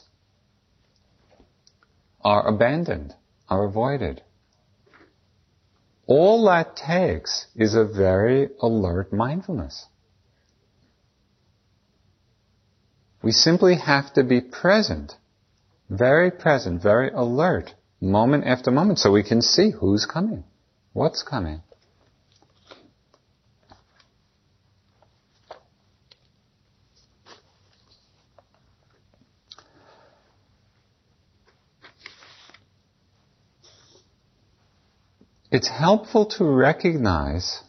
[2.26, 3.14] are abandoned,
[3.48, 4.22] are avoided.
[6.08, 9.86] All that takes is a very alert mindfulness.
[13.22, 15.14] We simply have to be present,
[15.90, 20.44] very present, very alert, moment after moment, so we can see who's coming,
[20.94, 21.62] what's coming.
[35.56, 37.62] It's helpful to recognize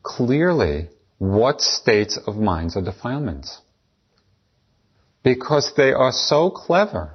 [0.00, 0.88] clearly
[1.18, 3.60] what states of minds are defilements.
[5.24, 7.14] Because they are so clever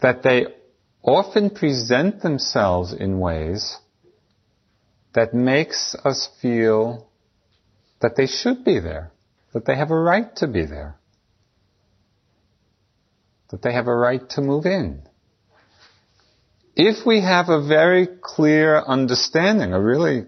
[0.00, 0.46] that they
[1.00, 3.76] often present themselves in ways
[5.14, 7.08] that makes us feel
[8.00, 9.12] that they should be there,
[9.52, 10.96] that they have a right to be there,
[13.52, 15.04] that they have a right to move in
[16.74, 20.24] if we have a very clear understanding, a really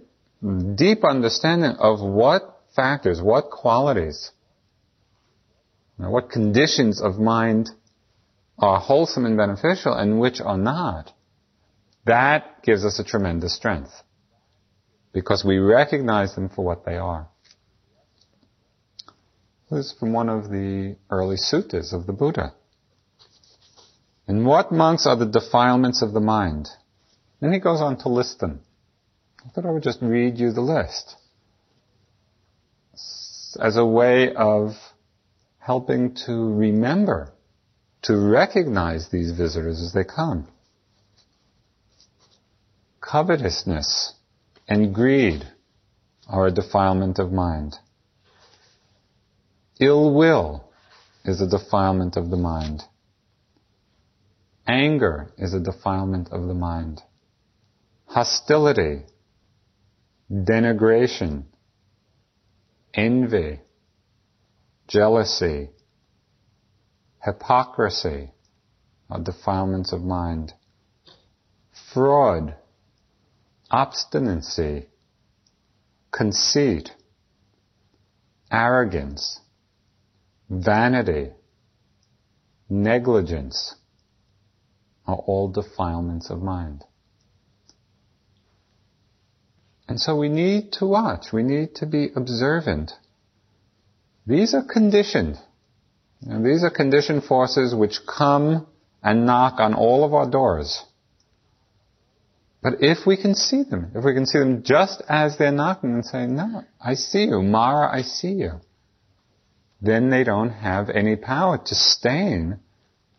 [0.74, 4.30] deep understanding of what factors, what qualities,
[5.96, 7.70] what conditions of mind
[8.58, 11.12] are wholesome and beneficial and which are not,
[12.04, 13.90] that gives us a tremendous strength.
[15.12, 17.28] Because we recognize them for what they are.
[19.70, 22.54] This is from one of the early suttas of the Buddha.
[24.26, 26.68] And what, monks, are the defilements of the mind?
[27.40, 28.60] Then he goes on to list them.
[29.44, 31.16] I thought I would just read you the list
[33.60, 34.72] as a way of
[35.58, 37.32] helping to remember,
[38.02, 40.48] to recognize these visitors as they come.
[43.00, 44.14] Covetousness
[44.66, 45.44] and greed
[46.28, 47.76] are a defilement of mind.
[49.80, 50.70] Ill will
[51.24, 52.82] is a defilement of the mind.
[54.66, 57.02] Anger is a defilement of the mind.
[58.06, 59.02] Hostility,
[60.32, 61.44] denigration,
[62.94, 63.60] envy,
[64.88, 65.70] jealousy,
[67.22, 68.30] hypocrisy
[69.10, 70.54] are defilements of mind.
[71.92, 72.54] fraud,
[73.70, 74.86] obstinacy,
[76.12, 76.90] conceit,
[78.50, 79.40] arrogance,
[80.48, 81.30] vanity,
[82.68, 83.74] negligence
[85.06, 86.84] are all defilements of mind.
[89.86, 92.92] And so we need to watch, we need to be observant.
[94.26, 95.38] These are conditioned.
[96.22, 98.66] And these are conditioned forces which come
[99.02, 100.82] and knock on all of our doors.
[102.62, 105.92] But if we can see them, if we can see them just as they're knocking
[105.92, 108.60] and say, no, I see you, Mara, I see you,
[109.82, 112.60] then they don't have any power to stain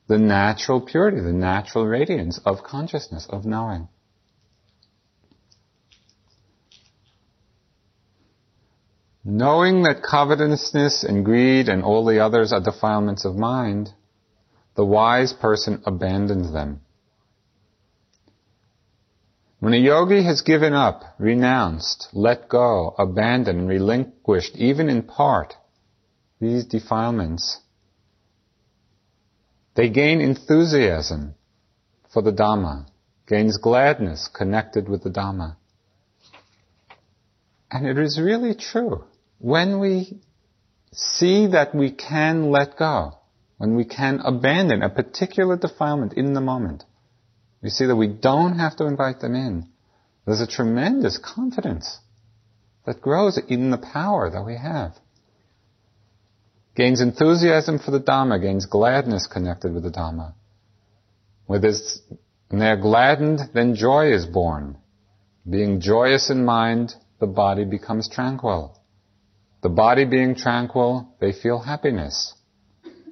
[0.08, 3.88] the natural purity, the natural radiance of consciousness, of knowing.
[9.24, 13.90] Knowing that covetousness and greed and all the others are defilements of mind,
[14.76, 16.82] the wise person abandons them.
[19.60, 25.56] When a yogi has given up, renounced, let go, abandoned, relinquished, even in part,
[26.40, 27.62] these defilements,
[29.76, 31.36] they gain enthusiasm
[32.12, 32.88] for the Dhamma,
[33.28, 35.58] gains gladness connected with the Dhamma.
[37.70, 39.04] And it is really true.
[39.40, 40.20] When we
[40.94, 43.18] see that we can let go,
[43.58, 46.84] when we can abandon a particular defilement in the moment,
[47.62, 49.68] we see that we don't have to invite them in.
[50.26, 52.00] There's a tremendous confidence
[52.86, 54.94] that grows in the power that we have.
[56.76, 60.34] Gains enthusiasm for the Dhamma, gains gladness connected with the Dhamma.
[61.46, 61.62] When
[62.50, 64.78] they're gladdened, then joy is born.
[65.50, 68.78] Being joyous in mind, the body becomes tranquil.
[69.62, 72.34] The body being tranquil, they feel happiness.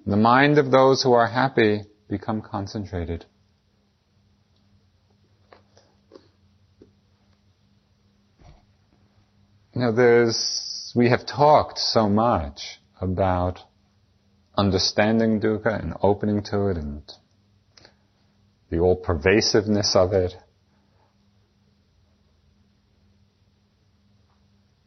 [0.05, 3.25] The mind of those who are happy become concentrated.
[9.73, 13.59] Know, there's, we have talked so much about
[14.55, 17.03] understanding dukkha and opening to it and
[18.69, 20.33] the all pervasiveness of it.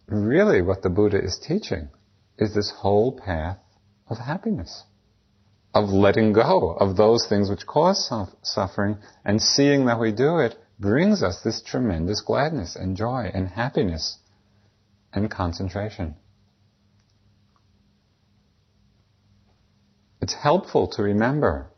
[0.09, 1.89] Really, what the Buddha is teaching
[2.39, 3.59] is this whole path
[4.09, 4.85] of happiness,
[5.75, 8.11] of letting go of those things which cause
[8.43, 13.49] suffering, and seeing that we do it brings us this tremendous gladness and joy and
[13.49, 14.19] happiness
[15.13, 16.15] and concentration.
[20.27, 21.71] It's helpful to remember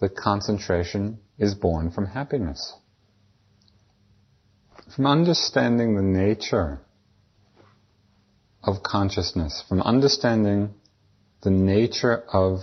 [0.00, 2.72] that concentration is born from happiness.
[4.96, 6.80] From understanding the nature
[8.62, 10.72] of consciousness, from understanding
[11.42, 12.60] the nature of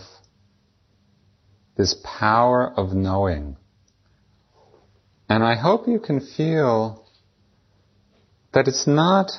[1.78, 3.57] this power of knowing.
[5.30, 7.05] And I hope you can feel
[8.55, 9.30] that it's not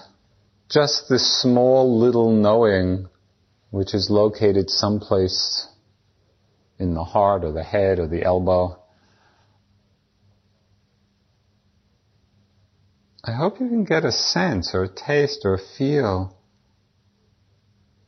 [0.68, 3.08] just this small little knowing
[3.72, 5.66] which is located someplace
[6.82, 8.78] in the heart or the head or the elbow.
[13.24, 16.36] I hope you can get a sense or a taste or a feel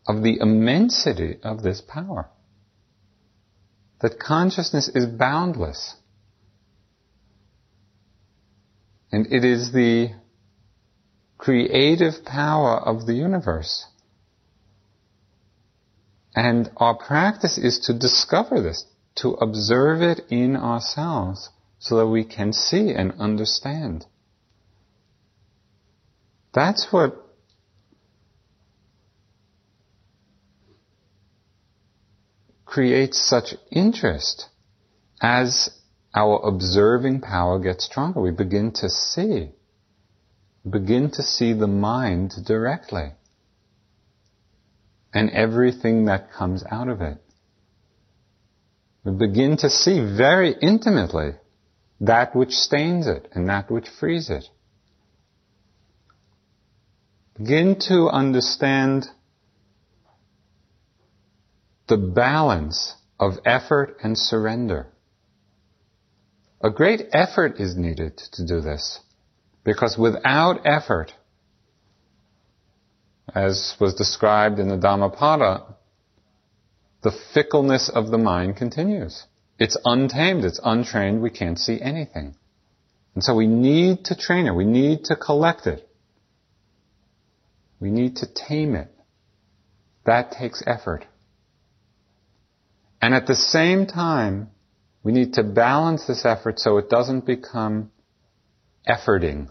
[0.09, 2.29] of the immensity of this power.
[4.01, 5.95] That consciousness is boundless.
[9.13, 10.11] And it is the
[11.39, 13.87] creative power of the universe.
[16.35, 18.85] And our practice is to discover this,
[19.17, 24.07] to observe it in ourselves so that we can see and understand.
[26.53, 27.25] That's what
[32.65, 34.49] creates such interest
[35.21, 35.71] as
[36.15, 38.21] our observing power gets stronger.
[38.21, 39.51] We begin to see
[40.69, 43.13] begin to see the mind directly
[45.15, 47.19] and everything that comes out of it.
[49.05, 51.33] We begin to see very intimately
[52.01, 54.45] that which stains it and that which frees it.
[57.39, 59.07] Begin to understand
[61.87, 64.87] the balance of effort and surrender.
[66.63, 69.01] A great effort is needed to do this.
[69.65, 71.13] Because without effort,
[73.33, 75.65] as was described in the Dhammapada,
[77.03, 79.25] the fickleness of the mind continues.
[79.59, 82.35] It's untamed, it's untrained, we can't see anything.
[83.15, 85.89] And so we need to train it, we need to collect it.
[87.81, 88.91] We need to tame it.
[90.07, 91.05] That takes effort.
[93.01, 94.51] And at the same time,
[95.03, 97.91] we need to balance this effort so it doesn't become
[98.89, 99.51] efforting.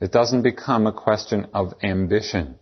[0.00, 2.59] It doesn't become a question of ambition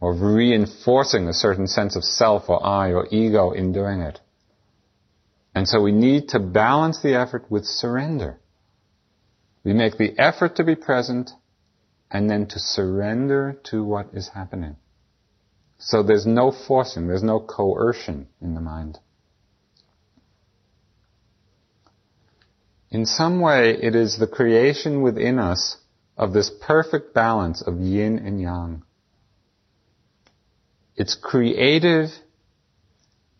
[0.00, 4.20] or reinforcing a certain sense of self or I or ego in doing it.
[5.54, 8.38] And so we need to balance the effort with surrender.
[9.64, 11.30] We make the effort to be present
[12.10, 14.76] and then to surrender to what is happening.
[15.78, 18.98] So there's no forcing, there's no coercion in the mind.
[22.90, 25.76] In some way, it is the creation within us
[26.16, 28.82] of this perfect balance of yin and yang.
[30.96, 32.10] It's creative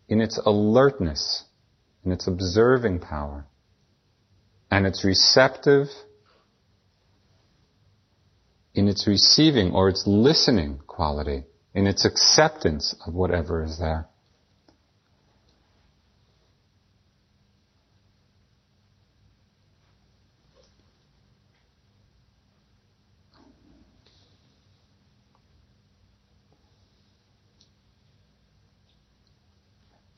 [0.07, 1.43] in its alertness,
[2.05, 3.45] in its observing power,
[4.69, 5.87] and it's receptive
[8.73, 14.07] in its receiving or its listening quality, in its acceptance of whatever is there.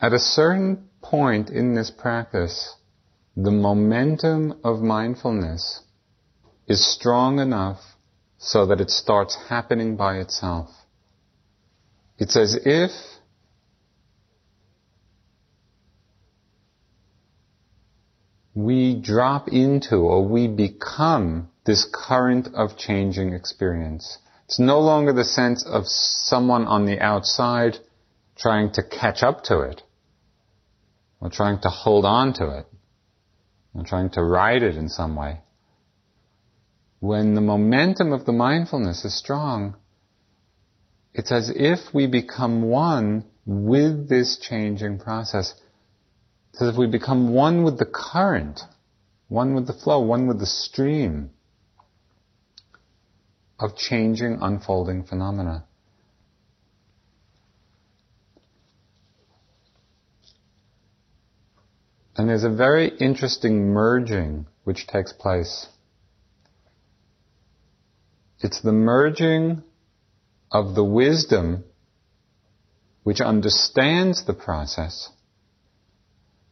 [0.01, 2.75] At a certain point in this practice,
[3.35, 5.81] the momentum of mindfulness
[6.67, 7.81] is strong enough
[8.37, 10.69] so that it starts happening by itself.
[12.17, 12.91] It's as if
[18.53, 24.17] we drop into or we become this current of changing experience.
[24.45, 27.77] It's no longer the sense of someone on the outside
[28.37, 29.81] trying to catch up to it
[31.21, 32.67] or trying to hold on to it,
[33.73, 35.39] or trying to ride it in some way.
[36.99, 39.75] When the momentum of the mindfulness is strong,
[41.13, 45.53] it's as if we become one with this changing process.
[46.51, 48.61] It's as if we become one with the current,
[49.27, 51.31] one with the flow, one with the stream
[53.59, 55.65] of changing, unfolding phenomena.
[62.29, 65.65] And there's a very interesting merging which takes place.
[68.41, 69.63] It's the merging
[70.51, 71.63] of the wisdom
[73.01, 75.09] which understands the process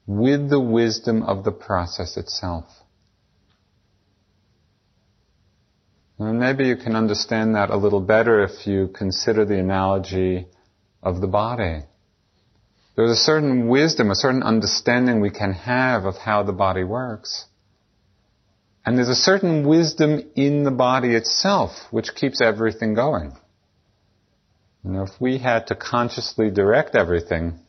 [0.07, 2.65] with the wisdom of the process itself.
[6.17, 10.47] And maybe you can understand that a little better if you consider the analogy
[11.03, 11.83] of the body.
[12.97, 17.45] There's a certain wisdom, a certain understanding we can have of how the body works.
[18.83, 23.33] And there's a certain wisdom in the body itself which keeps everything going.
[24.83, 27.59] You know, if we had to consciously direct everything,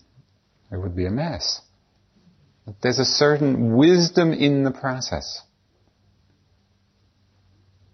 [0.72, 1.61] it would be a mess.
[2.64, 5.43] But there's a certain wisdom in the process.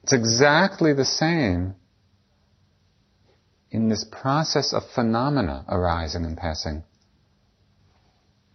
[0.04, 1.74] It's exactly the same
[3.72, 6.84] in this process of phenomena arising and passing.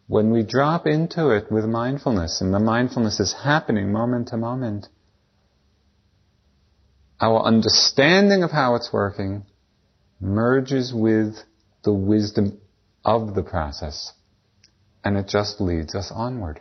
[0.10, 4.88] When we drop into it with mindfulness, and the mindfulness is happening moment to moment,
[7.22, 9.45] our understanding of how it's working
[10.20, 11.36] merges with
[11.84, 12.60] the wisdom
[13.05, 14.12] of the process,
[15.03, 16.60] and it just leads us onward.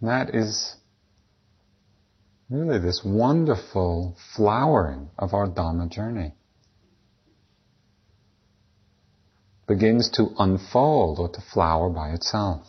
[0.00, 0.74] And that is
[2.50, 6.34] really this wonderful flowering of our Dhamma journey.
[9.66, 12.66] Begins to unfold or to flower by itself.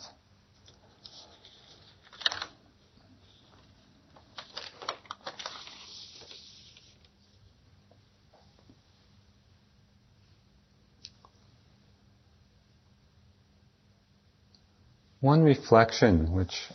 [15.20, 16.70] One reflection which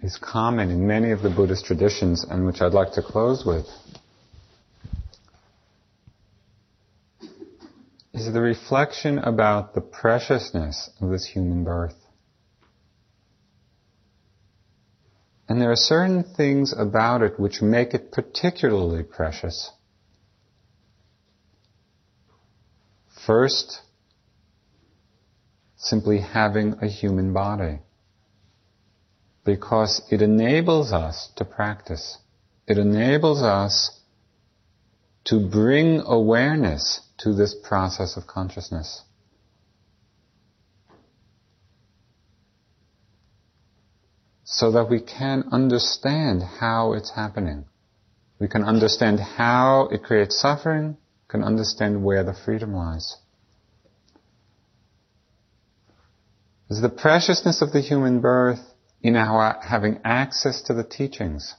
[0.00, 3.66] is common in many of the Buddhist traditions and which I'd like to close with
[8.26, 11.94] is the reflection about the preciousness of this human birth.
[15.48, 19.70] And there are certain things about it which make it particularly precious.
[23.26, 23.80] First,
[25.76, 27.78] simply having a human body.
[29.44, 32.18] Because it enables us to practice.
[32.66, 33.98] It enables us
[35.24, 39.02] to bring awareness to this process of consciousness.
[44.44, 47.66] So that we can understand how it's happening.
[48.38, 50.96] We can understand how it creates suffering,
[51.28, 53.16] can understand where the freedom lies.
[56.70, 58.60] Is the preciousness of the human birth
[59.02, 61.54] in our having access to the teachings.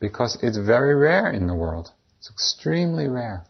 [0.00, 1.90] Because it's very rare in the world.
[2.18, 3.44] It's extremely rare.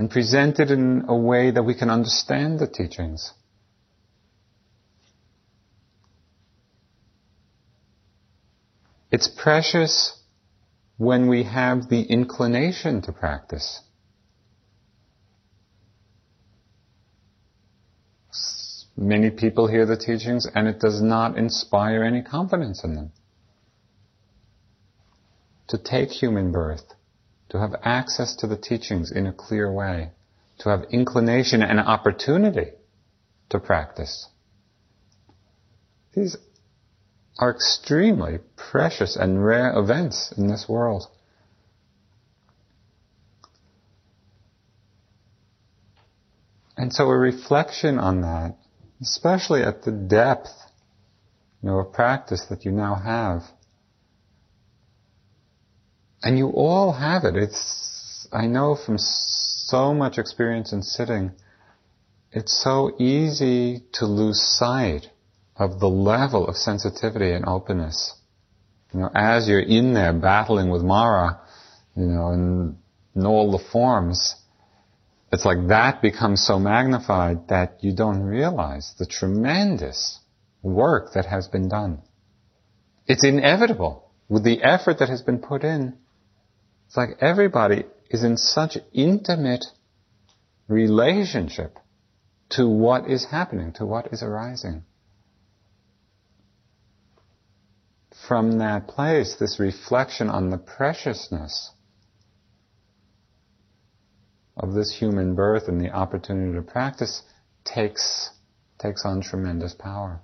[0.00, 3.34] And presented in a way that we can understand the teachings.
[9.12, 10.18] It's precious
[10.96, 13.82] when we have the inclination to practice.
[18.96, 23.12] Many people hear the teachings and it does not inspire any confidence in them.
[25.68, 26.94] To take human birth,
[27.50, 30.10] to have access to the teachings in a clear way,
[30.58, 32.70] to have inclination and opportunity
[33.50, 34.28] to practice.
[36.14, 36.36] These
[37.38, 41.06] are extremely precious and rare events in this world.
[46.76, 48.56] And so a reflection on that,
[49.02, 50.50] especially at the depth,
[51.62, 53.42] you know, of practice that you now have.
[56.22, 57.36] And you all have it.
[57.36, 61.32] It's, I know from so much experience in sitting,
[62.32, 65.06] it's so easy to lose sight
[65.56, 68.14] of the level of sensitivity and openness.
[68.92, 71.40] You know, as you're in there battling with Mara,
[71.96, 72.76] you know, in,
[73.14, 74.34] in all the forms,
[75.32, 80.18] it's like that becomes so magnified that you don't realize the tremendous
[80.62, 82.02] work that has been done.
[83.06, 85.96] It's inevitable with the effort that has been put in.
[86.90, 89.64] It's like everybody is in such intimate
[90.66, 91.78] relationship
[92.50, 94.82] to what is happening, to what is arising.
[98.30, 101.72] from that place, this reflection on the preciousness
[104.56, 107.22] of this human birth and the opportunity to practice
[107.64, 108.30] takes,
[108.78, 110.20] takes on tremendous power.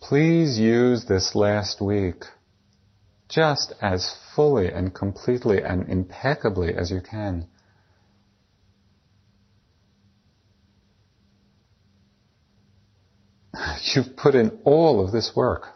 [0.00, 2.22] Please use this last week
[3.32, 7.46] just as fully and completely and impeccably as you can
[13.94, 15.66] you've put in all of this work.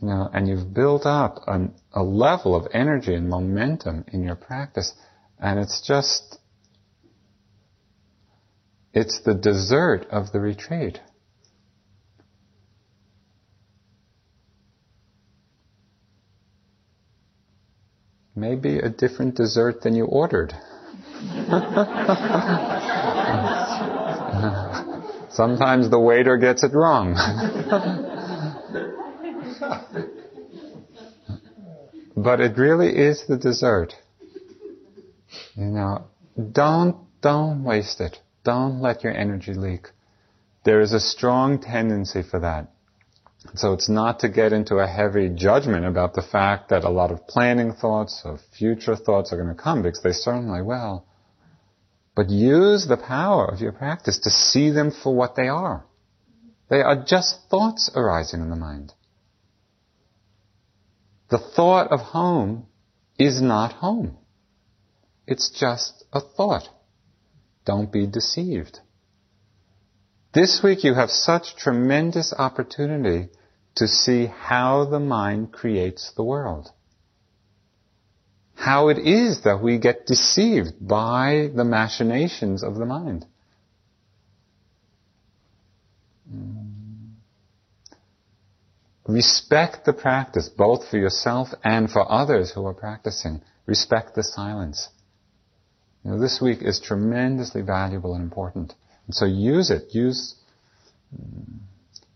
[0.00, 4.36] You know, and you've built up an, a level of energy and momentum in your
[4.36, 4.92] practice,
[5.38, 6.38] and it's just,
[8.92, 11.00] it's the dessert of the retreat.
[18.36, 20.52] Maybe a different dessert than you ordered.
[25.30, 27.14] Sometimes the waiter gets it wrong.
[32.16, 33.94] but it really is the dessert.
[35.54, 36.06] You know,
[36.52, 38.18] don't, don't waste it.
[38.44, 39.90] Don't let your energy leak.
[40.64, 42.73] There is a strong tendency for that.
[43.54, 47.10] So it's not to get into a heavy judgment about the fact that a lot
[47.10, 51.06] of planning thoughts of future thoughts are going to come because they certainly will.
[52.16, 55.84] But use the power of your practice to see them for what they are.
[56.68, 58.92] They are just thoughts arising in the mind.
[61.30, 62.66] The thought of home
[63.18, 64.16] is not home.
[65.26, 66.68] It's just a thought.
[67.64, 68.80] Don't be deceived.
[70.34, 73.28] This week you have such tremendous opportunity
[73.76, 76.70] to see how the mind creates the world
[78.64, 83.26] how it is that we get deceived by the machinations of the mind.
[89.06, 93.42] Respect the practice, both for yourself and for others who are practicing.
[93.66, 94.88] Respect the silence.
[96.02, 98.72] You know, this week is tremendously valuable and important.
[99.06, 99.94] And so use it.
[99.94, 100.34] Use
[101.14, 101.58] mm,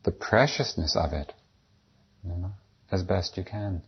[0.04, 1.32] the preciousness of it
[2.24, 2.52] you know,
[2.90, 3.82] as best you can.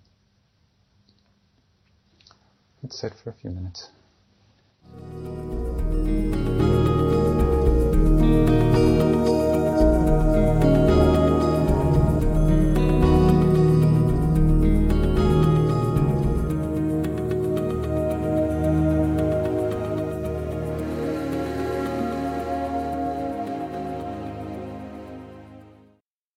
[2.82, 3.90] Let's sit for a few minutes.